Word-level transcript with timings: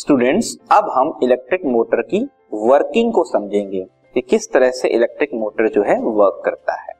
Students 0.00 0.56
अब 0.72 0.90
हम 0.90 1.18
electric 1.22 1.64
motor 1.64 2.00
की 2.02 2.18
वर्किंग 2.54 3.12
को 3.12 3.24
समझेंगे 3.24 3.80
कि 4.14 4.20
किस 4.20 4.50
तरह 4.52 4.70
से 4.70 4.88
इलेक्ट्रिक 4.88 5.34
मोटर 5.34 5.68
जो 5.68 5.82
है 5.82 5.98
वर्क 6.02 6.40
करता 6.44 6.80
है। 6.80 6.94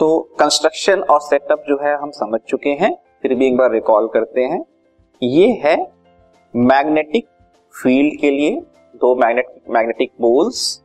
तो 0.00 0.08
कंस्ट्रक्शन 0.40 1.02
और 1.02 1.20
सेटअप 1.20 1.64
जो 1.68 1.78
है 1.82 1.96
हम 1.96 2.10
समझ 2.10 2.40
चुके 2.40 2.70
हैं, 2.70 2.94
फिर 3.22 3.34
भी 3.34 3.46
एक 3.46 3.56
बार 3.56 3.72
रिकॉल 3.72 4.08
करते 4.08 4.40
हैं। 4.42 4.64
ये 5.22 5.50
है 5.64 5.76
मैग्नेटिक 6.54 7.28
फ़ील्ड 7.74 8.20
के 8.20 8.30
लिए 8.30 8.60
दो 8.94 9.14
मैग्नेटिक 9.16 9.70
मैग्नेटिक 9.70 10.12
पोल्स 10.12 10.82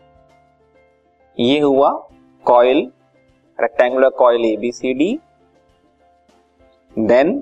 ये 1.38 1.60
हुआ 1.60 1.92
coil 2.46 2.92
rectangular 3.60 4.10
coil 4.10 4.46
ABCD 4.46 5.18
then 6.96 7.42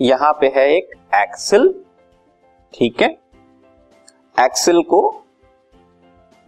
यहाँ 0.00 0.32
पे 0.40 0.46
है 0.46 0.76
एक 0.76 0.90
एक्सल, 1.14 1.74
ठीक 2.74 3.02
है? 3.02 3.18
एक्सल 4.40 4.82
को 4.82 5.22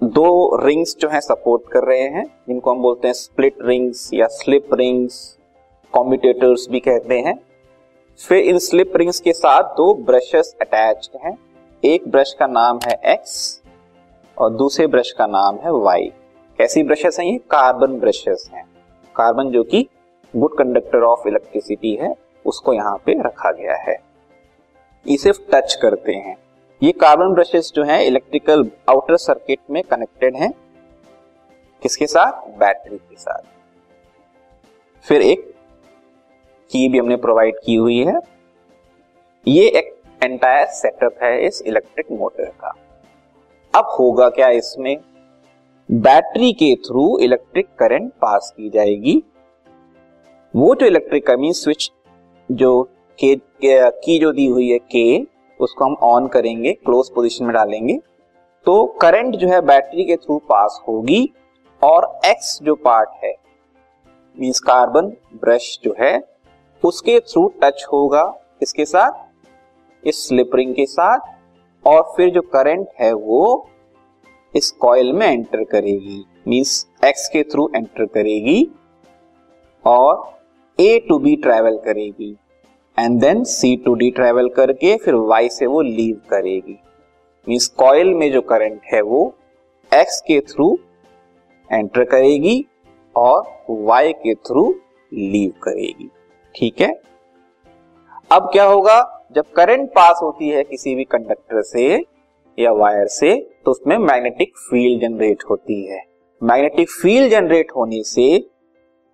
दो 0.05 0.57
रिंग्स 0.67 0.97
जो 1.01 1.09
है 1.09 1.21
सपोर्ट 1.21 1.63
कर 1.73 1.85
रहे 1.85 2.03
हैं। 2.03 2.25
जिनको 2.49 2.71
हम 2.71 2.83
बोलते 2.83 3.09
हैं 3.09 3.13
स्प्लिट 3.13 3.57
रिंग्स 3.61 4.11
या 4.15 4.27
स्लिप 4.27 4.75
रिंग्स 4.75 5.39
कॉम्बिटेटर्स 5.93 6.67
भी 6.71 6.81
कहते 6.81 7.19
हैं। 7.19 7.39
फिर 8.29 8.39
इन 8.39 8.59
स्लिप 8.59 8.97
रिंग्स 8.97 9.21
के 9.21 9.33
साथ 9.33 9.63
दो 9.63 9.95
ब्रशेस 9.95 10.57
अटैच्ड 10.61 11.19
हैं। 11.25 11.39
एक 11.85 12.09
ब्रश 12.09 12.33
का 12.33 12.47
नाम 12.47 12.79
है 12.87 13.01
एक्स 13.13 13.63
और 14.39 14.51
दूसरे 14.51 14.87
ब्रश 14.87 15.13
का 15.13 15.27
नाम 15.27 15.57
है 15.57 15.73
वाई 15.73 16.13
कैसी 16.59 16.83
ब्रशेस 16.83 17.19
हैं 17.21 17.27
ये? 17.27 17.39
कार्बन 17.39 17.99
ब्रशेस 18.01 18.51
हैं। 18.55 18.65
कार्बन 19.17 19.51
जो 19.51 19.63
कि 19.63 19.89
गुड 20.37 20.57
कंडक्टर 20.59 21.03
ऑफ़ 21.03 21.29
इलेक्ट्रिसिटी 21.29 21.95
है। 21.95 22.26
उसको 22.47 22.73
यहाँ 22.73 22.97
पे 22.97 23.23
रखा 23.23 23.53
गया 23.53 23.75
है। 23.75 23.97
ये 25.07 25.17
सिर्फ़ 25.17 25.41
टच 25.53 25.75
करते 25.75 26.13
हैं। 26.13 26.37
ये 26.83 26.93
कार्बन 26.93 27.35
ब्रशेस 27.35 27.73
जो 27.75 27.85
हैं 27.85 28.03
इलेक्ट्रिकल 28.03 28.71
आउटर 28.89 29.17
सर्किट 29.17 29.59
में 29.71 29.83
कनेक्टेड 29.83 30.37
हैं। 30.37 30.53
किसके 31.83 32.07
साथ? 32.07 32.59
बैटरी 32.59 32.99
के 32.99 33.17
साथ। 33.17 33.43
फिर 35.03 35.23
एक 35.23 35.55
की 36.71 36.89
भी 36.89 36.99
हमने 36.99 37.17
प्रोवाइड 37.17 37.55
की 37.65 37.75
हुई 37.75 38.05
है। 38.05 38.15
ये 39.49 39.69
एक 39.69 40.03
एंटायर 40.23 40.67
सेटअप 40.67 41.17
है 41.23 41.47
इस 41.47 41.63
इलेक्ट्रिक 41.63 42.07
मोटर 42.13 42.45
का। 42.45 42.75
अब 43.75 43.85
होगा 43.85 44.31
क्या 44.31 44.49
इसमें? 44.49 44.97
बैटरी 45.91 46.53
के 46.53 46.75
थ्रू 46.75 47.19
इलेक्ट्रिक 47.19 47.67
करंट 47.67 48.13
पास 48.13 48.55
की 48.57 48.71
जाएगी। 48.71 49.23
वो 50.57 50.75
जो 50.75 50.87
इलेक्ट्रिक 50.87 51.31
मीन 51.31 51.53
स्विच 51.53 51.93
जो 52.51 52.83
के, 53.19 53.37
के 53.37 54.19
जो 54.19 54.33
दी 54.33 54.47
हुई 54.47 54.71
है 54.71 54.79
के 54.79 55.27
उसको 55.61 55.85
हम 55.85 55.97
ऑन 56.03 56.27
करेंगे 56.27 56.73
क्लोज 56.73 57.11
पोजीशन 57.11 57.45
में 57.45 57.55
डालेंगे। 57.55 57.99
तो 58.67 58.85
करंट 58.87 59.37
जो 59.37 59.49
है 59.49 59.61
बैटरी 59.61 60.05
के 60.05 60.17
थ्रू 60.17 60.39
पास 60.39 60.81
होगी 60.89 61.33
और 61.83 62.21
एक्स 62.27 62.59
जो 62.63 62.75
पार्ट 62.75 63.09
है 63.25 63.35
मींस 64.39 64.61
कार्बन 64.61 65.07
ब्रश 65.35 65.79
जो 65.85 65.95
है 66.01 66.37
उसके 66.85 67.21
थ्रू 67.21 67.53
टच 67.63 67.87
होगा 67.93 68.41
इसके 68.63 68.85
साथ 68.85 69.27
इस 70.07 70.29
स्लिप 70.29 70.51
रिंग 70.55 70.75
के 70.75 70.87
साथ 70.87 71.19
और 71.87 72.15
फिर 72.17 72.31
जो 72.31 72.41
करंट 72.41 72.89
है 73.01 73.13
वो 73.13 73.69
इस 74.55 74.71
कॉइल 74.71 75.13
में 75.13 75.27
एंटर 75.27 75.65
करेगी 75.65 76.25
मींस 76.49 76.87
एक्स 77.05 77.29
के 77.29 77.43
थ्रू 77.43 77.71
एंटर 77.77 78.05
करेगी 78.05 78.71
और 79.87 80.37
ए 80.79 80.99
टू 81.09 81.19
बी 81.19 81.35
ट्रेवल 81.37 81.77
करेगी 81.77 82.37
and 82.99 83.21
then 83.21 83.43
C 83.45 83.77
to 83.77 83.95
D 83.95 84.11
travel 84.11 84.49
करके 84.49 84.97
फिर 84.97 85.15
वाई 85.15 85.49
से 85.49 85.67
वो 85.67 85.81
लीव 85.83 86.21
करेगी। 86.31 86.79
मींस 87.47 87.69
कॉयल 87.69 88.13
में 88.15 88.31
जो 88.33 88.41
करंट 88.41 88.81
है 88.93 89.01
वो 89.03 89.23
एक्स 89.93 90.21
के 90.21 90.41
थ्रू 90.41 90.79
एंटर 91.71 92.05
करेगी 92.05 92.65
और 93.17 93.43
वाई 93.71 94.13
के 94.13 94.35
थ्रू 94.35 94.69
लीव 95.13 95.53
करेगी। 95.63 96.11
ठीक 96.55 96.81
है? 96.81 96.93
अब 98.33 98.51
क्या 98.53 98.65
होगा? 98.65 99.29
जब 99.33 99.45
करंट 99.53 99.89
पास 99.91 100.21
होती 100.23 100.49
है 100.49 100.63
किसी 100.65 100.95
भी 100.95 101.05
कंडक्टर 101.05 101.63
से 101.63 101.87
या 102.59 102.73
वायर 102.73 103.07
से 103.07 103.35
तो 103.65 103.71
उसमें 103.71 103.97
मैग्नेटिक 103.99 104.57
फ़ील्ड 104.71 105.01
जनरेट 105.03 105.43
होती 105.51 105.85
है। 105.87 106.03
मैग्नेटिक 106.43 106.91
फ़ील्ड 106.93 107.31
जनरेट 107.31 107.73
होने 107.77 108.03
से 108.05 108.33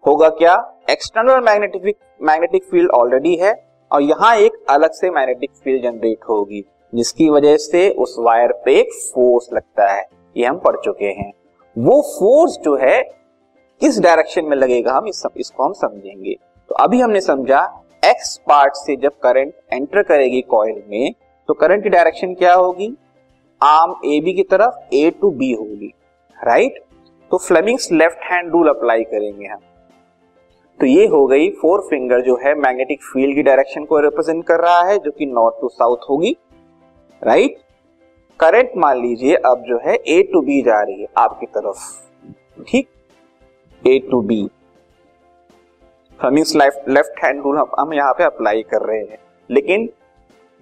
होगा 0.04 0.28
क्या? 0.28 0.56
External 0.88 1.40
magnetic 1.40 1.96
magnetic 2.22 2.64
field 2.64 2.90
already 2.90 3.34
है 3.36 3.52
और 3.90 4.02
यहाँ 4.02 4.34
एक 4.36 4.52
अलग 4.70 4.90
से 4.90 5.10
मैग्नेटिक 5.10 5.50
फ़ील्ड 5.64 5.82
जनरेट 5.82 6.24
होगी 6.28 6.64
जिसकी 6.92 7.28
वजह 7.30 7.56
से 7.56 7.88
उस 7.98 8.16
वायर 8.18 8.52
पे 8.64 8.74
एक 8.80 8.92
फोर्स 9.04 9.48
लगता 9.52 9.86
है 9.92 10.04
ये 10.36 10.46
हम 10.46 10.58
पढ़ 10.58 10.76
चुके 10.76 11.06
हैं। 11.06 11.32
वो 11.76 12.00
फोर्स 12.10 12.58
जो 12.64 12.76
है 12.76 13.00
किस 13.80 14.00
डायरेक्शन 14.00 14.44
में 14.44 14.56
लगेगा 14.56 14.92
हम 14.92 15.08
इस, 15.08 15.22
इसको 15.36 15.64
हम 15.64 15.72
समझेंगे। 15.72 16.34
तो 16.70 16.74
अभी 16.74 17.00
हमने 17.00 17.20
समझा 17.20 17.64
एक्स 18.02 18.36
पार्ट 18.48 18.74
से 18.76 18.96
जब 18.96 19.18
करंट 19.22 19.54
एंटर 19.72 20.02
करेगी 20.02 20.40
कॉइल 20.50 20.82
में 20.90 21.12
तो 21.48 21.54
करंट 21.54 21.82
की 21.82 21.88
डायरेक्शन 21.88 22.34
क्या 22.34 22.54
होगी? 22.54 22.94
आर्म 23.60 23.94
ए 24.06 24.20
बी 24.20 24.32
की 24.34 24.42
तरफ़ 24.42 24.94
ए 24.94 25.10
टू 25.20 25.30
बी 25.32 25.52
होगी 25.52 25.92
राइट 26.36 26.82
तो 27.30 27.38
Fleming's 27.38 27.92
left 27.92 28.32
hand 28.32 28.50
rule 28.52 28.68
apply 28.68 29.04
करेंगे 29.04 29.46
हम। 29.46 29.60
तो 30.80 30.86
ये 30.86 31.06
हो 31.06 31.26
गई 31.26 31.50
फोर 31.52 31.80
फिंगर 31.80 32.20
जो 32.20 32.36
है 32.36 32.54
मैग्नेटिक 32.54 33.02
फ़ील्ड 33.02 33.34
की 33.34 33.42
डायरेक्शन 33.42 33.84
को 33.84 33.98
रिप्रेजेंट 34.00 34.44
कर 34.44 34.60
रहा 34.60 34.80
है, 34.82 34.98
जो 34.98 35.10
कि 35.10 35.26
नॉर्थ 35.26 35.60
टू 35.60 35.68
साउथ 35.68 36.08
होगी। 36.08 36.36
राइट? 37.22 37.56
करंट 38.40 38.70
मान 38.76 39.00
लीजिए 39.02 39.34
अब 39.36 39.62
जो 39.68 39.78
है 39.84 39.94
ए 39.94 40.22
टू 40.32 40.40
बी 40.40 40.60
जा 40.62 40.80
रही 40.82 41.00
है 41.00 41.06
आपकी 41.18 41.46
तरफ़। 41.48 42.64
ठीक? 42.68 42.88
A 43.82 43.98
to 44.10 44.20
B 44.22 44.46
Fleming's 46.20 46.56
left 46.56 47.24
hand 47.24 47.42
rule 47.42 47.58
हम 47.78 47.94
यहाँ 47.94 48.12
पे 48.12 48.24
अप्लाई 48.24 48.62
कर 48.70 48.82
रहे 48.82 49.00
हैं। 49.00 49.18
लेकिन 49.50 49.88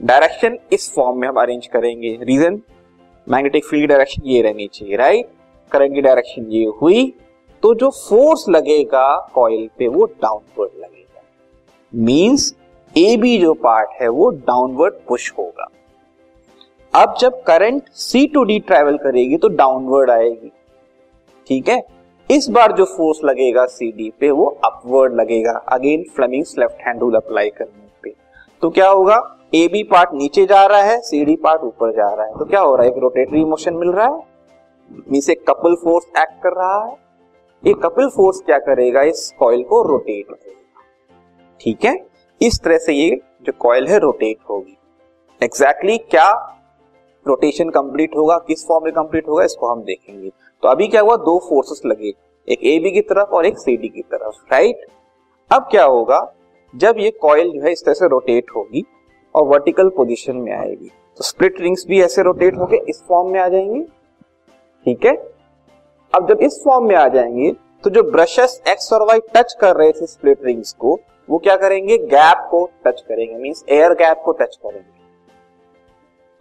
डायरेक्शन 0.01 0.59
इस 0.73 0.93
फॉर्म 0.95 1.19
में 1.21 1.27
हम 1.29 1.41
अरेंज 1.41 1.67
करेंगे। 1.67 2.17
रीजन 2.23 2.61
मैग्नेटिक 3.27 3.65
फ़ील्ड 3.65 3.89
डायरेक्शन 3.89 4.27
ये 4.27 4.43
रहनी 4.43 4.69
चाहिए 4.69 4.97
राइट 4.97 5.29
करंट 5.73 5.95
की 5.95 6.01
डायरेक्शन 6.03 6.47
ये 6.51 6.65
हुई। 6.83 7.13
तो 7.63 7.75
जो 7.75 7.91
फोर्स 7.91 8.45
लगेगा 8.49 9.31
कॉइल 9.35 9.69
पे, 9.79 9.89
वो 9.89 10.05
डाउनवर्ड 10.23 10.71
लगेगा। 10.81 11.23
मींस 11.95 12.55
ए 12.97 13.17
बी 13.17 13.37
जो 13.39 13.55
पार्ट 13.55 13.91
है, 14.01 14.09
वो 14.09 14.29
डाउनवर्ड 14.31 14.95
पुश 15.09 15.33
होगा। 15.39 15.69
अब 16.95 17.15
जब 17.21 17.43
current 17.43 17.89
C 17.89 18.27
to 18.27 18.45
D 18.45 18.59
travel 18.59 18.97
करेगी 18.97 19.37
तो 19.37 19.49
डाउनवर्ड 19.49 20.11
आएगी। 20.11 20.53
ठीक 21.47 21.69
है? 21.69 21.83
इस 22.31 22.49
बार 22.49 22.73
जो 22.73 22.85
फोर्स 22.85 23.21
लगेगा 23.25 23.67
सी 23.67 23.91
डी 23.93 24.11
पे, 24.21 24.31
वो 24.31 24.47
अपवर्ड 24.65 25.15
लगेगा। 25.15 25.53
Again 25.69 26.05
Fleming's 26.17 26.55
left 26.59 26.87
hand 26.87 27.01
rule 27.01 27.15
apply 27.15 27.51
करने 27.51 27.89
पे। 28.03 28.15
तो 28.63 28.71
क्या 28.71 28.89
होगा? 28.89 29.17
ए 29.55 29.67
बी 29.69 29.83
पार्ट 29.83 30.11
नीचे 30.15 30.47
जा 30.47 30.65
रहा 30.67 30.83
है 30.83 31.01
सी 31.01 31.25
डी 31.25 31.37
पार्ट 31.37 31.63
ऊपर 31.63 31.93
जा 31.93 32.09
रहा 32.15 32.27
है। 32.27 32.39
तो 32.39 32.45
क्या 32.45 32.61
हो 32.61 32.75
रहा 32.77 32.87
है? 32.87 32.93
एक 32.93 32.99
रोटेटरी 32.99 33.45
मोशन 33.45 33.75
मिल 33.75 33.91
रहा 33.91 34.07
है। 34.07 35.35
कपल 35.47 35.75
फोर्स 35.75 36.07
एक्ट 36.19 36.43
कर 36.43 36.53
रहा 36.53 36.85
है। 36.85 37.10
ये 37.67 37.73
कपल 37.75 38.09
फोर्स 38.09 38.41
क्या 38.41 38.59
करेगा 38.59 39.03
इस 39.03 39.33
कॉइल 39.39 39.63
को 39.63 39.83
रोटेट 39.83 40.27
ठीक 41.61 41.85
है? 41.85 42.07
इस 42.43 42.61
तरह 42.65 42.79
से 42.79 42.93
ये 42.93 43.21
जो 43.43 43.53
कॉइल 43.59 43.87
है 43.87 43.99
रोटेट 43.99 44.37
होगी। 44.51 44.77
एग्जैक्टली 45.43 45.93
exactly 45.93 46.11
क्या 46.11 46.31
रोटेशन 47.27 47.71
कंप्लीट 47.71 48.17
होगा, 48.17 48.39
किस 48.39 48.67
फॉर्म 48.67 48.85
में 48.85 48.93
कंप्लीट 48.93 49.29
होगा, 49.29 49.45
इसको 49.45 49.67
हम 49.67 49.83
देखेंगे। 49.83 50.31
तो 50.63 50.69
अभी 50.69 50.87
क्या 50.89 51.01
हुआ? 51.01 51.17
दो 51.17 51.39
फोर्सेस 51.39 51.83
लगे। 51.87 52.13
एक 52.49 52.65
ए 52.65 52.79
बी 52.79 52.91
की 52.91 53.01
तरफ़ 53.01 53.29
और 53.29 53.47
एक 53.47 53.59
सी 53.59 53.77
डी 53.77 53.89
की 53.89 54.03
तरफ़ 54.03 54.53
राइट 54.53 54.87
अब 55.51 55.69
क्या 55.71 55.85
होगा? 55.85 56.21
जब 56.75 56.95
ये 56.99 57.11
कॉइल 57.11 57.51
जो 57.51 57.63
है, 57.63 57.73
इस 57.73 57.85
तरह 57.85 57.95
से 57.95 58.09
रोटेट 58.09 58.51
होगी 58.57 58.85
और 59.35 59.47
वर्टिकल 59.47 59.89
पोजीशन 59.89 60.37
में 60.37 60.53
आएगी 60.53 60.91
तो 61.19 61.25
स्प्लिट 61.25 61.61
रिंग्स 61.61 61.85
भी 61.89 62.01
ऐसे 62.03 62.23
रोटेट 62.23 62.57
होके 62.59 62.77
इस 62.91 63.03
फॉर्म 63.09 63.31
में 63.31 63.41
आ 63.41 63.49
जाएँगे। 63.49 63.81
ठीक 64.85 65.07
है? 65.07 65.40
अब 66.13 66.29
जब 66.29 66.41
इस 66.43 66.61
फॉर्म 66.65 66.87
में 66.89 66.95
आ 66.97 67.07
जाएँगे 67.09 67.51
तो 67.85 67.91
जो 67.91 68.03
ब्रशेस 68.03 68.61
एक्स 68.69 68.93
और 68.93 69.03
वाई 69.07 69.19
टच 69.35 69.53
कर 69.61 69.77
रहे 69.77 69.93
थे 69.93 70.07
स्प्लिट 70.07 70.45
रिंग्स 70.45 70.73
को, 70.73 70.99
वो 71.29 71.39
क्या 71.39 71.57
करेंगे? 71.57 71.99
गैप 71.99 72.47
को 72.51 72.65
टच 72.87 73.01
करेंगे 73.01 73.35
मींस 73.35 73.65
एयर 73.69 73.93
गैप 73.95 74.23
को 74.25 74.33
टच 74.33 74.57
करेंगे। 74.57 74.99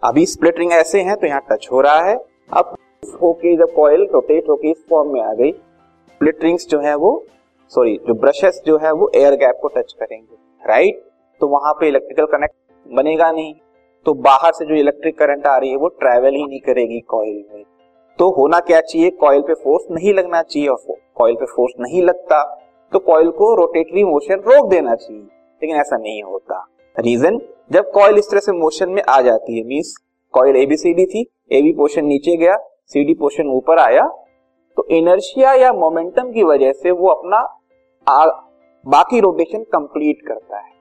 अभी 0.02 0.26
स्प्लिट 0.26 0.58
रिंग 0.58 0.72
ऐसे 0.72 1.00
हैं 1.02 1.16
तो 1.16 1.26
यहाँ 1.26 1.40
टच 1.50 1.68
हो 1.72 1.80
रहा 1.80 2.00
है। 2.00 2.16
अब 2.52 2.74
होके 3.22 3.56
जब 3.56 3.72
कॉइल 3.74 4.06
रोटेट 4.12 4.48
होके 4.48 4.70
इस 4.70 4.84
फॉर्म 4.90 5.12
में 5.12 5.20
आ 5.22 5.32
गई 5.32 5.52
स्प्लिट 5.52 6.44
रिंग्स 6.44 6.66
जो 6.68 6.80
है 6.80 6.94
वो 6.96 7.12
सॉरी 7.72 7.96
जो 8.06 8.14
ब्रशेस 8.16 8.62
जो 8.66 8.78
है 8.78 8.92
वो 8.92 9.10
एयर 9.14 9.34
गैप 9.36 9.58
को 9.62 9.68
टच 9.68 9.92
करेंगे 9.92 10.36
राइट 10.62 11.02
तो 11.40 11.48
वहाँ 11.48 11.72
पे 11.72 11.88
इलेक्ट्रिकल 11.88 12.26
कनेक्ट 12.28 12.54
बनेगा 12.86 13.30
नहीं। 13.32 13.54
तो 14.06 14.14
बाहर 14.22 14.52
से 14.52 14.64
जो 14.64 14.74
इलेक्ट्रिक 14.74 15.18
करंट 15.18 15.46
आ 15.46 15.56
रही 15.56 15.70
है, 15.70 15.76
वो 15.76 15.88
ट्रेवल 15.90 16.34
ही 16.34 16.44
नहीं 16.44 16.60
करेगी 16.60 17.00
कॉइल 17.00 17.44
में। 17.54 17.64
तो 18.18 18.30
होना 18.30 18.58
क्या 18.60 18.80
चाहिए? 18.80 19.10
कॉइल 19.10 19.42
पे 19.42 19.54
फोर्स 19.54 19.84
नहीं 19.90 20.12
लगना 20.14 20.42
चाहिए 20.42 20.68
और 20.68 20.96
कॉइल 21.14 21.34
पे 21.34 21.46
फोर्स 21.46 21.72
नहीं 21.80 22.02
लगता 22.02 22.42
तो 22.92 22.98
कॉइल 22.98 23.30
को 23.30 23.54
रोटेटरी 23.54 24.04
मोशन 24.04 24.40
रोक 24.46 24.68
देना 24.70 24.94
चाहिए। 24.94 25.22
लेकिन 25.22 25.76
ऐसा 25.76 25.96
नहीं 25.96 26.22
होता। 26.22 26.64
रीजन 26.96 27.38
जब 27.72 27.90
कॉइल 27.90 28.18
इस 28.18 28.30
तरह 28.30 28.40
से 28.40 28.52
मोशन 28.52 28.90
में 28.90 29.02
आ 29.02 29.20
जाती 29.20 29.58
है 29.58 29.64
मीन्स 29.66 29.94
कॉइल 30.34 30.56
एबीसीडी 30.56 31.06
थी 31.06 31.24
एबी 31.52 31.72
पोर्शन 31.72 32.04
नीचे 32.04 32.36
गया 32.36 32.56
सीडी 32.92 33.14
पोर्शन 33.14 33.48
ऊपर 33.48 33.78
आया 33.78 34.06
तो 34.76 34.86
इनर्शिया 34.88 35.52
या 35.54 35.72
मोमेंटम 35.72 36.30
की 36.32 36.42
वजह 36.42 36.72
से 36.72 36.90
वो 36.90 37.08
अपना 37.08 37.36
आ, 38.06 38.26
बाकी 38.84 39.20
रोटेशन 39.20 39.62
कंप्लीट 39.72 40.26
करता 40.28 40.58
है। 40.58 40.72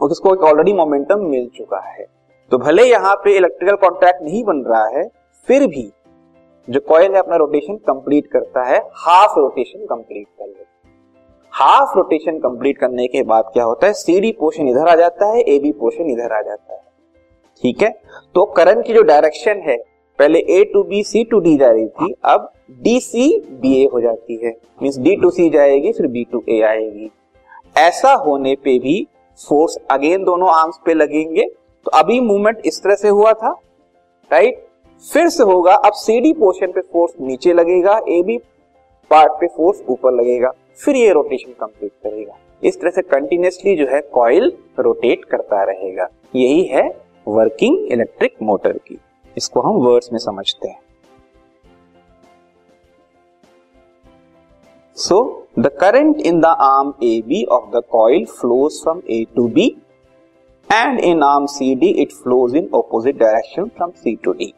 और 0.00 0.10
उसको 0.10 0.34
एक 0.34 0.42
ऑलरेडी 0.42 0.72
मोमेंटम 0.72 1.20
मिल 1.20 1.48
चुका 1.56 1.80
है। 1.80 2.06
तो 2.50 2.58
भले 2.58 2.82
यहाँ 2.82 3.14
पे 3.16 3.36
इलेक्ट्रिकल 3.36 3.76
कॉन्ट्रैक्ट 3.76 4.22
नहीं 4.22 4.42
बन 4.44 4.64
रहा 4.64 4.86
है 4.88 5.08
फिर 5.48 5.66
भी 5.66 5.90
जो 6.68 6.80
कॉयल 6.80 7.12
है 7.12 7.18
अपना 7.18 7.36
रोटेशन 7.36 7.76
कंप्लीट 7.76 8.26
करता 8.26 8.62
है 8.62 8.78
हाफ़ 8.94 9.38
रोटेशन 9.38 9.86
कंप्लीट 9.86 10.26
कर 10.38 10.46
ले 10.46 10.62
हाफ़ 11.52 11.96
रोटेशन 11.96 12.38
कंप्लीट 12.38 12.78
करने 12.78 13.06
के 13.06 13.22
बाद 13.22 13.50
क्या 13.52 13.64
होता 13.64 13.86
है? 13.86 13.92
सीडी 13.92 14.32
पोर्शन 14.32 14.68
इधर 14.68 14.88
आ 14.88 14.94
जाता 14.94 15.26
है 15.26 15.40
ए 15.40 15.58
बी 15.58 15.72
पोर्शन 15.72 16.10
इधर 16.10 16.32
आ 16.32 16.40
जाता 16.42 16.74
है। 16.74 16.80
ठीक 17.62 17.82
है? 17.82 17.90
तो 18.34 18.44
करंट 18.44 18.86
की 18.86 18.94
जो 18.94 19.02
डायरेक्शन 19.02 19.60
है, 19.60 19.76
पहले 20.18 20.38
A 20.38 20.62
to 20.64 20.82
B 20.82 21.02
C 21.02 21.24
to 21.24 21.40
D 21.40 21.56
जा 21.56 21.70
रही 21.70 21.86
थी, 21.88 22.14
अब 22.24 22.50
डी 22.82 23.00
सी 23.00 23.28
बी 23.50 23.74
ए 23.82 23.88
हो 23.92 24.00
जाती 24.00 24.36
है। 24.44 24.56
मीन 24.82 25.02
डी 25.02 25.16
टू 25.16 25.30
सी 25.30 25.50
जाएगी, 25.50 25.92
फिर 25.92 26.06
बी 26.06 26.24
टू 26.24 26.42
ए 26.48 26.60
आएगी। 26.60 27.10
ऐसा 27.78 28.12
होने 28.12 28.54
पे 28.54 28.78
भी 28.78 29.06
फोर्स 29.48 29.78
अगेन 29.90 30.24
दोनों 30.24 30.50
आर्म्स 30.50 30.80
पे 30.86 30.94
लगेंगे। 30.94 31.44
तो 31.86 31.90
अभी 31.90 32.20
मूवमेंट 32.20 32.62
इस 32.66 32.82
तरह 32.82 32.94
से 32.94 33.08
हुआ 33.08 33.32
था 33.32 33.50
राइट 34.30 34.66
फिर 35.02 35.28
से 35.28 35.42
होगा, 35.44 35.74
अब 35.74 35.92
सी 35.94 36.20
डी 36.20 36.32
पोर्शन 36.34 36.72
पे 36.72 36.80
फोर्स 36.82 37.12
नीचे 37.20 37.52
लगेगा 37.52 38.00
ए 38.08 38.22
बी 38.22 38.38
पार्ट 39.10 39.32
पे 39.40 39.46
फोर्स 39.46 39.82
ऊपर 39.88 40.12
लगेगा, 40.12 40.50
फिर 40.80 40.96
ये 40.96 41.10
रोटेशन 41.12 41.52
कंप्लीट 41.60 41.92
करेगा। 42.04 42.36
इस 42.62 42.80
तरह 42.80 42.90
से 42.90 43.02
कंटिन्यूसली 43.02 43.74
जो 43.76 43.86
है 43.86 44.00
कॉइल 44.14 44.52
रोटेट 44.78 45.24
करता 45.24 45.62
रहेगा। 45.64 46.08
यही 46.34 46.64
है 46.66 46.88
वर्किंग 47.26 47.92
इलेक्ट्रिक 47.92 48.34
मोटर 48.42 48.78
की। 48.78 48.98
इसको 49.36 49.60
हम 49.60 49.76
वर्ड्स 49.82 50.12
में 50.12 50.18
समझते 50.20 50.68
हैं। 50.68 50.78
So 54.96 55.46
the 55.58 55.66
current 55.80 56.20
in 56.22 56.40
the 56.40 56.46
arm 56.46 56.92
A 57.02 57.20
B 57.26 57.44
of 57.52 57.70
the 57.70 57.82
coil 57.92 58.24
flows 58.30 58.82
from 58.82 59.00
A 59.10 59.24
to 59.36 59.46
B 59.48 59.66
and 60.68 61.00
in 61.00 61.22
arm 61.22 61.46
C 61.48 61.74
D 61.74 61.88
it 62.02 62.12
flows 62.12 62.54
in 62.56 62.68
opposite 62.74 63.18
direction 63.18 63.68
from 63.68 63.90
C 63.92 64.14
to 64.24 64.32
D 64.32 64.52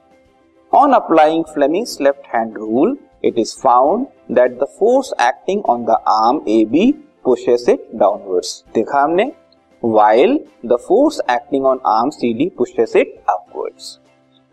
On 0.73 0.95
applying 0.95 1.45
Fleming's 1.45 2.01
left 2.01 2.27
hand 2.27 2.57
rule, 2.57 2.97
it 3.23 3.39
is 3.39 3.55
found 3.55 4.09
that 4.29 4.59
the 4.59 4.67
force 4.67 5.13
acting 5.19 5.61
on 5.61 5.85
the 5.85 6.01
arm 6.07 6.43
AB 6.47 6.97
pushes 7.25 7.69
it 7.69 7.99
downwards. 7.99 8.65
देखा 8.75 9.03
हमने 9.03 9.33
while 9.81 10.39
the 10.65 10.79
force 10.79 11.21
acting 11.29 11.65
on 11.65 11.79
arm 11.85 12.11
CD 12.11 12.51
pushes 12.51 12.95
it 12.95 13.23
upwards. 13.29 14.01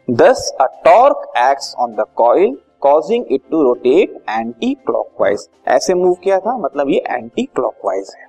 Thus, 0.07 0.51
a 0.59 0.67
torque 0.85 1.25
acts 1.35 1.75
on 1.79 1.95
the 1.95 2.05
coil 2.15 2.57
causing 2.79 3.25
it 3.29 3.49
to 3.49 3.63
rotate 3.63 4.11
anti-clockwise. 4.27 5.47
ऐसे 5.67 5.93
move 5.93 6.13
किया 6.23 6.39
था 6.39 6.57
मतलब 6.57 6.89
ये 6.89 6.99
anti-clockwise 7.09 8.13
है. 8.15 8.27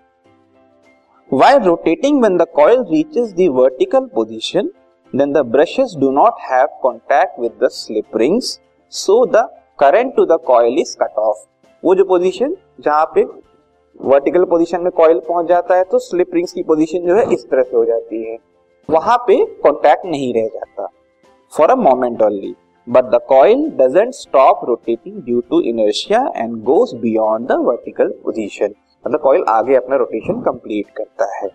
While 1.32 1.60
rotating 1.60 2.22
when 2.22 2.38
the 2.38 2.46
coil 2.46 2.84
reaches 2.90 3.34
the 3.34 3.48
vertical 3.48 4.08
position, 4.08 4.70
then 5.20 5.32
the 5.32 5.42
brushes 5.44 5.92
do 6.02 6.10
not 6.12 6.40
have 6.50 6.70
contact 6.82 7.38
with 7.38 7.58
the 7.58 7.70
slip 7.70 8.20
rings, 8.20 8.46
so 8.92 9.16
the 9.34 9.42
current 9.78 10.16
to 10.16 10.24
the 10.26 10.38
coil 10.50 10.78
is 10.82 10.94
cut 11.02 11.20
off. 11.24 11.42
वो 11.82 11.94
जो 11.94 12.04
position 12.04 12.56
जहाँ 12.80 13.04
पे 13.14 13.24
vertical 14.00 14.44
position 14.50 14.80
में 14.82 14.90
coil 14.92 15.18
पहुँच 15.28 15.46
जाता 15.46 15.76
है 15.76 15.84
तो 15.90 15.98
slip 15.98 16.34
rings 16.34 16.52
की 16.52 16.62
पोजीशन 16.70 17.06
जो 17.06 17.16
है 17.16 17.24
इस 17.34 17.44
तरह 17.50 17.62
से 17.62 17.76
हो 17.76 17.84
जाती 17.84 18.22
है। 18.24 18.36
वहाँ 18.88 19.16
पे 19.26 19.36
कांटेक्ट 19.64 20.06
नहीं 20.06 20.32
रह 20.34 20.46
जाता। 20.54 20.88
For 21.52 21.70
a 21.70 21.74
moment 21.74 22.22
only 22.22 22.54
but 22.86 23.04
the 23.14 23.20
coil 23.28 23.68
doesn't 23.76 24.14
stop 24.14 24.64
rotating 24.68 25.22
due 25.24 25.40
to 25.50 25.60
inertia 25.70 26.20
and 26.36 26.62
goes 26.64 26.94
beyond 27.02 27.48
the 27.48 27.58
vertical 27.66 28.08
position 28.24 28.74
मतलब 29.04 29.20
कॉइल 29.20 29.44
आगे 29.48 29.74
अपना 29.76 29.96
रोटेशन 29.96 30.40
कंप्लीट 30.42 30.90
करता 30.96 31.34
है। 31.36 31.48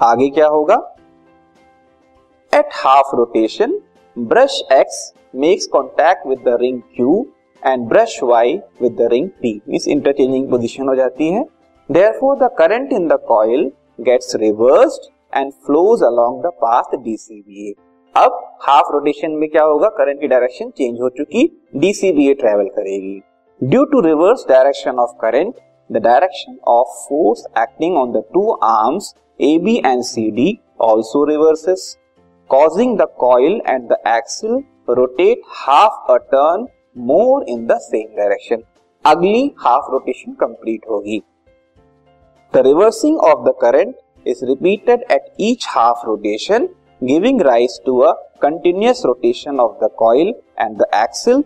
आगे 0.00 0.28
क्या 0.30 0.46
होगा? 0.48 0.76
At 2.56 2.68
half 2.74 3.14
rotation 3.16 3.78
brush 4.16 4.60
X 4.72 5.12
makes 5.36 5.66
contact 5.72 6.26
with 6.26 6.38
the 6.44 6.56
ring 6.60 6.80
Q 6.96 7.24
and 7.62 7.86
brush 7.88 8.18
Y 8.22 8.54
with 8.82 8.92
the 8.98 9.08
ring 9.12 9.28
T 9.42 9.52
mean 9.68 9.90
interchanging 9.92 10.48
position 10.50 10.88
हो 10.88 10.94
जाती 10.94 11.28
है. 11.30 11.44
Therefore 12.20 12.36
the 12.38 12.48
current 12.58 12.92
in 12.92 13.08
the 13.08 13.18
coil 13.28 13.70
gets 14.00 14.36
reverse 14.36 14.98
and 15.32 15.52
flows 15.66 16.02
along 16.02 16.42
the 16.42 16.52
path 16.62 16.90
DCBA 16.94 17.72
अब 18.14 18.40
half 18.62 18.92
rotation 18.92 19.30
में 19.32 19.48
क्या 19.50 19.64
होगा? 19.64 19.88
Current 19.90 20.20
की 20.20 20.28
direction 20.28 20.70
change 20.70 21.00
हो 21.00 21.08
चुकी 21.18 21.44
डीसीबीए 21.76 22.34
ट्रेवल 22.34 22.68
करेगी. 22.76 23.20
Due 23.60 23.84
to 23.84 24.00
reverse 24.00 24.46
direction 24.48 24.98
of 24.98 25.12
current 25.20 25.54
the 25.90 26.02
direction 26.04 26.58
of 26.68 26.96
force 27.02 27.44
acting 27.58 27.96
on 27.98 28.12
the 28.12 28.24
two 28.34 28.50
arms 28.64 29.14
A 29.40 29.56
B 29.64 29.76
and 29.76 30.02
C 30.04 30.30
D 30.30 30.58
also 30.82 31.24
reverses 31.26 31.96
causing 32.50 32.96
the 32.98 33.04
coil 33.18 33.60
and 33.66 33.88
the 33.88 33.96
axle 34.08 34.62
rotate 34.88 35.40
half 35.56 36.12
a 36.12 36.16
turn 36.32 36.66
more 37.06 37.44
in 37.48 37.66
the 37.66 37.78
same 37.82 38.16
direction 38.16 38.62
अगली 39.04 39.50
half 39.58 39.90
rotation 39.92 40.32
complete 40.40 40.84
होगी। 40.90 41.22
The 42.54 42.62
reversing 42.66 43.18
of 43.20 43.44
the 43.48 43.54
current 43.62 43.94
is 44.26 44.44
repeated 44.44 45.04
at 45.12 45.32
each 45.40 45.66
half 45.70 46.06
rotation 46.06 46.68
giving 47.02 47.40
rise 47.42 47.80
to 47.86 47.98
a 48.00 48.12
continuous 48.42 49.04
rotation 49.06 49.60
of 49.60 49.84
the 49.84 49.90
coil 49.98 50.34
and 50.60 50.76
the 50.78 50.86
axle 50.94 51.44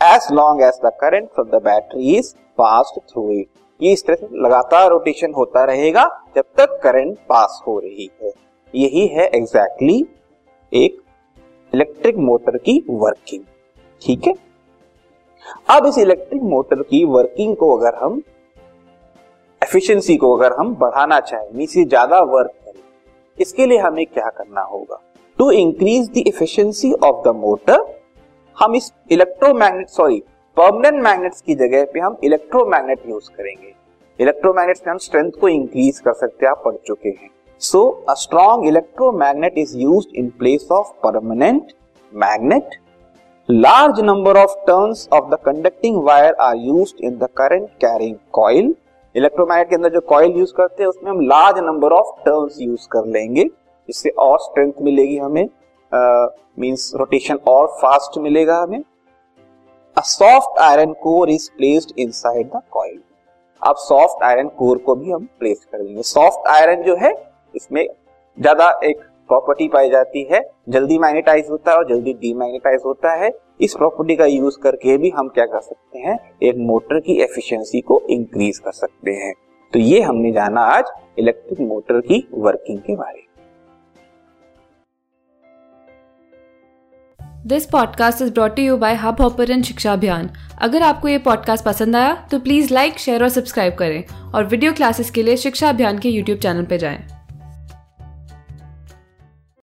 as 0.00 0.28
long 0.32 0.62
as 0.62 0.80
the 0.84 0.92
current 1.00 1.28
from 1.34 1.50
the 1.50 1.62
battery 1.64 2.16
is 2.16 2.34
pass 2.58 2.94
through 2.98 3.30
it 3.30 3.48
ये 3.80 3.92
इस 3.92 4.06
तरह 4.06 4.16
से 4.16 4.42
लगातार 4.44 4.88
rotation 4.90 5.32
होता 5.36 5.64
रहेगा 5.64 6.08
जब 6.36 6.44
तक 6.56 6.80
current 6.82 7.16
pass 7.28 7.62
हो 7.66 7.78
रही 7.78 8.10
है। 8.22 8.32
यही 8.74 9.06
है 9.08 9.26
एग्जैक्टली 9.26 9.92
exactly 9.92 10.14
एक 10.72 11.00
इलेक्ट्रिक 11.72 12.16
मोटर 12.18 12.56
की 12.58 12.82
वर्किंग 12.90 13.42
ठीक 14.02 14.26
है? 14.26 14.34
अब 15.70 15.86
इस 15.86 15.98
इलेक्ट्रिक 15.98 16.42
मोटर 16.42 16.82
की 16.82 17.04
वर्किंग 17.06 17.56
को 17.56 17.76
अगर 17.76 17.94
हम 17.94 18.22
एफिशिएंसी 19.62 20.16
को 20.16 20.36
अगर 20.36 20.52
हम 20.52 20.74
बढ़ाना 20.74 21.20
चाहें 21.20 21.48
मीन 21.54 21.66
ज़्यादा 21.78 22.20
वर्क 22.22 22.50
करें, 22.64 22.80
इसके 23.38 23.66
लिए 23.66 23.78
हमें 23.78 24.04
क्या 24.06 24.28
करना 24.28 24.60
होगा? 24.62 25.00
To 25.38 25.50
increase 25.52 26.08
the 26.08 26.22
efficiency 26.28 26.92
of 26.94 27.24
the 27.24 27.34
motor 27.36 27.84
हम 28.56 28.74
इस 28.74 28.92
इलेक्ट्रोमैग्नेट 29.12 29.88
सॉरी 29.88 30.22
परमानेंट 30.56 31.02
मैग्नेट्स 31.04 31.40
की 31.40 31.54
जगह 31.54 31.84
पे 31.84 32.00
हम 32.00 32.16
इलेक्ट्रोमैग्नेट 32.24 33.08
यूज़ 33.08 33.30
करेंगे। 33.30 33.74
इलेक्ट्रोमैग्नेट्स 34.18 34.82
में 34.86 34.90
हम 34.92 34.98
स्ट्रेंथ 34.98 35.30
को 35.40 35.48
इंक्रीज 35.48 35.98
कर 35.98 36.12
सकते 36.14 36.46
हैं, 36.46 36.50
आप 36.50 36.62
पढ़ 36.64 36.76
चुके 36.86 37.08
हैं। 37.08 37.30
So, 37.60 38.04
a 38.06 38.14
strong 38.14 38.66
electromagnet 38.66 39.54
is 39.56 39.74
used 39.74 40.10
in 40.12 40.30
place 40.30 40.66
of 40.70 40.88
permanent 41.02 41.72
magnet. 42.12 42.74
Large 43.48 44.02
number 44.02 44.36
of 44.36 44.56
turns 44.66 45.08
of 45.10 45.30
the 45.30 45.38
conducting 45.38 46.02
wire 46.04 46.34
are 46.38 46.54
used 46.54 47.00
in 47.00 47.18
the 47.18 47.28
current 47.28 47.70
carrying 47.84 48.18
coil. 48.38 48.72
Electromagnet 49.14 49.68
के 49.68 49.76
अंदर 49.76 49.92
जो 49.92 50.00
कॉइल 50.08 50.36
यूज़ 50.38 50.52
करते 50.56 50.82
हैं 50.82 50.88
उसमें 50.88 51.10
हम 51.10 51.20
large 51.28 51.58
number 51.64 51.92
of 51.92 52.20
turns 52.24 52.60
use 52.60 52.86
कर 52.92 53.06
लेंगे। 53.06 53.48
इससे 53.88 54.10
और 54.18 54.38
स्ट्रेंथ 54.38 54.72
मिलेगी 54.82 55.16
हमें। 55.18 55.48
मींस 56.58 56.90
uh, 56.92 56.98
रोटेशन 57.00 57.38
और 57.48 57.66
फास्ट 57.82 58.18
मिलेगा 58.18 58.56
हमें। 58.62 58.82
A 59.96 60.02
soft 60.02 60.58
iron 60.62 60.92
core 61.02 61.30
is 61.30 61.50
placed 61.56 61.98
inside 61.98 62.50
the 62.56 62.62
coil 62.70 63.00
अब 63.62 63.76
सॉफ्ट 63.78 64.22
आयरन 64.24 64.48
कोर 64.58 64.78
को 64.78 64.94
भी 64.94 65.10
हम 65.10 65.28
प्लेस 65.38 65.64
कर 65.72 65.82
देंगे। 65.82 66.02
सॉफ्ट 66.02 66.48
आयरन 66.48 66.82
जो 66.82 66.96
है 66.96 67.12
इसमें 67.56 67.86
ज़्यादा 68.38 68.68
एक 68.84 69.00
प्रॉपर्टी 69.28 69.66
पाई 69.68 69.90
जाती 69.90 70.22
है। 70.24 70.40
जल्दी 70.68 70.98
मैग्नेटाइज 70.98 71.46
होता 71.50 71.70
है 71.70 71.76
और 71.76 71.88
जल्दी 71.88 72.12
डीमैग्नेटाइज 72.14 72.80
होता 72.84 73.12
है। 73.14 73.30
इस 73.60 73.74
प्रॉपर्टी 73.74 74.16
का 74.16 74.26
यूज़ 74.26 74.58
करके 74.62 74.96
भी 74.98 75.10
हम 75.10 75.28
क्या 75.28 75.46
कर 75.46 75.60
सकते 75.60 75.98
हैं? 75.98 76.18
एक 76.42 76.56
मोटर 76.58 77.00
की 77.00 77.20
एफिशिएंसी 77.22 77.80
को 77.80 78.00
इंक्रीज 78.10 78.58
कर 78.58 78.72
सकते 78.72 79.10
हैं। 79.12 79.32
तो 79.72 79.78
ये 79.78 80.00
हमने 80.00 80.32
जाना 80.32 80.60
आज 80.70 80.92
इलेक्ट्रिक 81.18 81.60
मोटर 81.60 82.00
की 82.00 82.26
वर्किंग 82.34 82.78
के 82.78 82.96
बारे 82.96 83.18
में। 83.18 83.24
This 87.46 87.66
podcast 87.66 88.22
is 88.22 88.32
brought 88.32 88.58
you 88.58 88.76
by 88.76 88.94
hub 88.94 89.20
hopper 89.20 89.62
Shiksha 89.62 89.92
Abhiyan 89.92 90.30
अगर 90.62 90.82
आपको 90.82 91.08
ये 91.08 91.18
पॉडकास्ट 91.18 91.64
पसंद 91.64 91.96
आया 91.96 92.14
तो 92.30 92.38
प्लीज़ 92.38 92.72
लाइक 92.74 92.98
शेयर 92.98 93.22
और 93.22 93.28
सब्सक्राइब 93.30 93.74
करें। 93.74 94.32
और 94.34 94.44
वीडियो 94.44 94.72
क्लासेस 94.72 95.10
के 95.10 95.22
लिए 95.22 95.36
शिक्षा 95.38 95.68
अभियान 95.68 95.98
के 95.98 96.08
यूट्यूब 96.08 96.38
चैनल 96.38 96.64
पर 96.64 96.76
जाएँ। 96.76 97.15